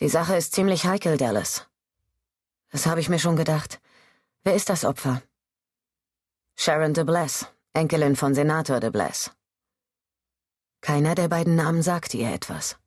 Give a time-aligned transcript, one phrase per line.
[0.00, 1.66] Die Sache ist ziemlich heikel, Dallas.
[2.70, 3.80] Das habe ich mir schon gedacht.
[4.44, 5.22] Wer ist das Opfer?
[6.56, 9.30] Sharon de Bless, Enkelin von Senator de Bless.
[10.80, 12.78] Keiner der beiden Namen sagte ihr etwas.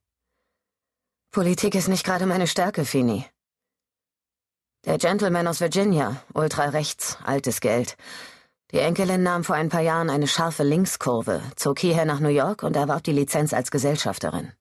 [1.29, 3.25] Politik ist nicht gerade meine Stärke, Fini.
[4.85, 7.95] Der Gentleman aus Virginia, ultra-rechts, altes Geld.
[8.71, 12.63] Die Enkelin nahm vor ein paar Jahren eine scharfe Linkskurve, zog hierher nach New York
[12.63, 14.51] und erwarb die Lizenz als Gesellschafterin.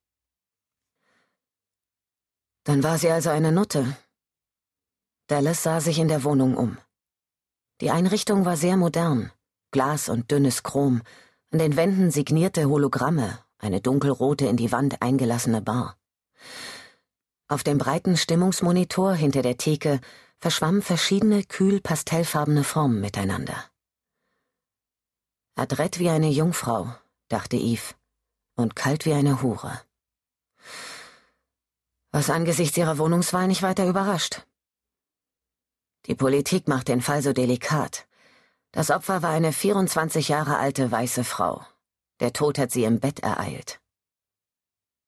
[2.65, 3.97] Dann war sie also eine Nutte.
[5.27, 6.79] Dallas sah sich in der Wohnung um.
[7.81, 9.33] Die Einrichtung war sehr modern.
[9.73, 11.03] Glas und dünnes Chrom,
[11.51, 15.97] an den Wänden signierte Hologramme, eine dunkelrote in die Wand eingelassene Bar.
[17.49, 20.01] Auf dem breiten Stimmungsmonitor hinter der Theke
[20.39, 23.57] verschwammen verschiedene kühl pastellfarbene Formen miteinander.
[25.55, 26.95] Adrett wie eine Jungfrau,
[27.29, 27.95] dachte Eve,
[28.57, 29.81] und kalt wie eine Hure.
[32.15, 34.47] Was angesichts ihrer Wohnungswahl nicht weiter überrascht.
[36.05, 38.07] Die Politik macht den Fall so delikat.
[38.71, 41.65] Das Opfer war eine 24 Jahre alte weiße Frau.
[42.21, 43.81] Der Tod hat sie im Bett ereilt.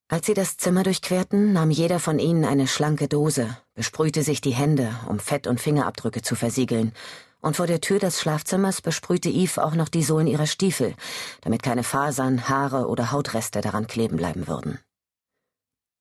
[0.09, 4.55] Als sie das Zimmer durchquerten, nahm jeder von ihnen eine schlanke Dose, besprühte sich die
[4.55, 6.95] Hände, um Fett- und Fingerabdrücke zu versiegeln,
[7.41, 10.95] und vor der Tür des Schlafzimmers besprühte Eve auch noch die Sohlen ihrer Stiefel,
[11.43, 14.79] damit keine Fasern, Haare oder Hautreste daran kleben bleiben würden.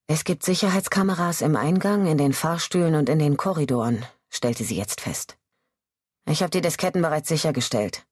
[0.08, 5.00] Es gibt Sicherheitskameras im Eingang, in den Fahrstühlen und in den Korridoren, stellte sie jetzt
[5.00, 5.38] fest.
[6.26, 8.06] Ich habe die Disketten bereits sichergestellt.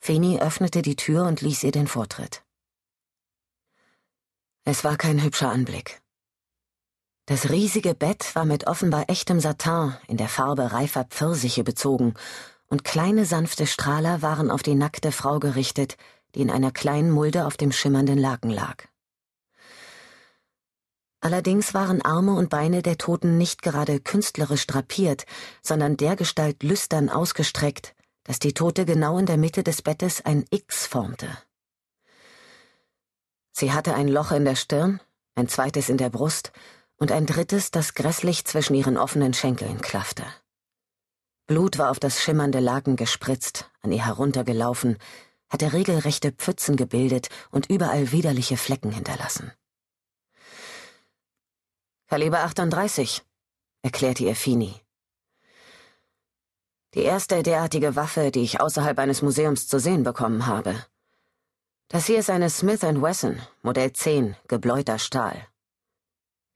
[0.00, 2.42] Feni öffnete die Tür und ließ ihr den Vortritt.
[4.64, 6.00] Es war kein hübscher Anblick.
[7.26, 12.14] Das riesige Bett war mit offenbar echtem Satin in der Farbe reifer Pfirsiche bezogen,
[12.68, 15.96] und kleine sanfte Strahler waren auf die nackte Frau gerichtet,
[16.34, 18.84] die in einer kleinen Mulde auf dem schimmernden Laken lag.
[21.20, 25.26] Allerdings waren Arme und Beine der Toten nicht gerade künstlerisch drapiert,
[25.62, 30.86] sondern dergestalt lüstern ausgestreckt, dass die Tote genau in der Mitte des Bettes ein X
[30.86, 31.26] formte.
[33.52, 35.00] Sie hatte ein Loch in der Stirn,
[35.34, 36.52] ein zweites in der Brust
[36.98, 40.24] und ein drittes, das grässlich zwischen ihren offenen Schenkeln klaffte.
[41.48, 44.98] Blut war auf das schimmernde Laken gespritzt, an ihr heruntergelaufen,
[45.48, 49.50] hatte regelrechte Pfützen gebildet und überall widerliche Flecken hinterlassen.
[52.10, 53.22] Kaliber 38,
[53.82, 54.74] erklärte ihr Fini.
[56.94, 60.74] Die erste derartige Waffe, die ich außerhalb eines Museums zu sehen bekommen habe.
[61.88, 65.36] Das hier ist eine Smith Wesson, Modell 10, gebläuter Stahl.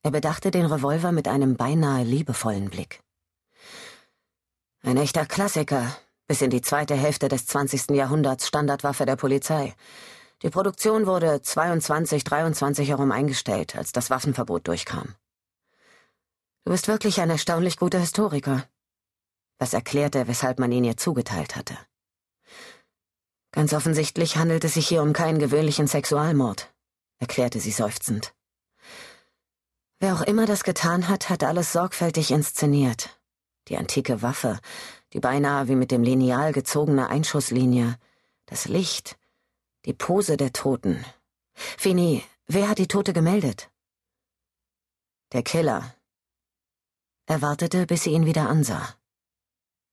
[0.03, 3.03] Er bedachte den Revolver mit einem beinahe liebevollen Blick.
[4.83, 5.95] Ein echter Klassiker,
[6.27, 7.91] bis in die zweite Hälfte des 20.
[7.91, 9.75] Jahrhunderts Standardwaffe der Polizei.
[10.41, 15.15] Die Produktion wurde 22, 23 herum eingestellt, als das Waffenverbot durchkam.
[16.65, 18.69] Du bist wirklich ein erstaunlich guter Historiker.
[19.59, 21.77] Das erklärte, weshalb man ihn ihr zugeteilt hatte.
[23.51, 26.73] Ganz offensichtlich handelt es sich hier um keinen gewöhnlichen Sexualmord,
[27.19, 28.35] erklärte sie seufzend.
[29.99, 33.21] Wer auch immer das getan hat, hat alles sorgfältig inszeniert.
[33.69, 34.59] Die antike Waffe,
[35.13, 37.99] die beinahe wie mit dem Lineal gezogene Einschusslinie,
[38.47, 39.17] das Licht,
[39.85, 41.05] die Pose der Toten.
[41.55, 43.71] Fini, wer hat die Tote gemeldet?
[45.33, 45.95] Der Killer.
[47.33, 48.87] Er wartete, bis sie ihn wieder ansah.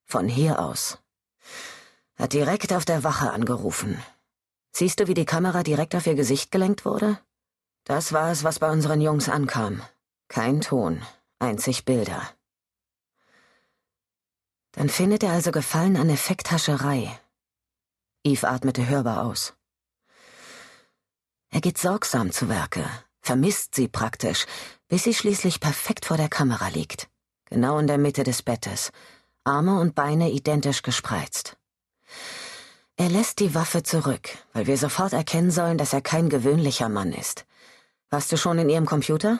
[0.03, 0.97] Von hier aus.
[2.17, 4.03] Hat direkt auf der Wache angerufen.
[4.73, 7.17] Siehst du, wie die Kamera direkt auf ihr Gesicht gelenkt wurde?
[7.85, 9.81] Das war es, was bei unseren Jungs ankam.
[10.27, 11.01] Kein Ton,
[11.39, 12.29] einzig Bilder.
[14.73, 17.17] Dann findet er also Gefallen an Effekthascherei.
[18.25, 19.53] Eve atmete hörbar aus.
[21.51, 22.85] Er geht sorgsam zu Werke,
[23.21, 24.45] vermisst sie praktisch,
[24.89, 27.08] bis sie schließlich perfekt vor der Kamera liegt,
[27.49, 28.91] genau in der Mitte des Bettes,
[29.43, 31.57] Arme und Beine identisch gespreizt.
[32.97, 37.13] Er lässt die Waffe zurück, weil wir sofort erkennen sollen, dass er kein gewöhnlicher Mann
[37.13, 37.45] ist.
[38.09, 39.39] Warst du schon in Ihrem Computer?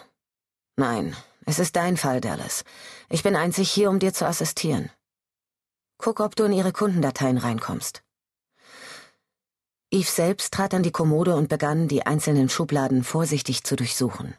[0.75, 1.15] Nein,
[1.45, 2.63] es ist dein Fall, Dallas.
[3.09, 4.89] Ich bin einzig hier, um dir zu assistieren.
[5.97, 8.03] Guck, ob du in Ihre Kundendateien reinkommst.
[9.91, 14.35] Eve selbst trat an die Kommode und begann, die einzelnen Schubladen vorsichtig zu durchsuchen.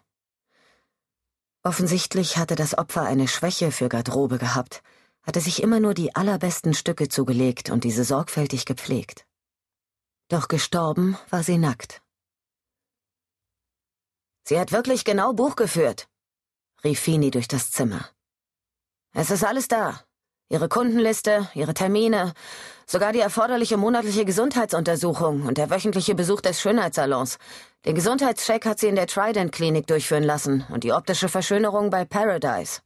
[1.62, 4.82] Offensichtlich hatte das Opfer eine Schwäche für Garderobe gehabt,
[5.22, 9.26] hatte sich immer nur die allerbesten Stücke zugelegt und diese sorgfältig gepflegt.
[10.28, 12.02] Doch gestorben war sie nackt.
[14.44, 16.08] Sie hat wirklich genau Buch geführt,
[16.82, 18.08] rief Fini durch das Zimmer.
[19.12, 20.02] Es ist alles da.
[20.52, 22.32] Ihre Kundenliste, Ihre Termine,
[22.84, 27.38] sogar die erforderliche monatliche Gesundheitsuntersuchung und der wöchentliche Besuch des Schönheitssalons.
[27.86, 32.80] Den Gesundheitscheck hat sie in der Trident-Klinik durchführen lassen und die optische Verschönerung bei Paradise.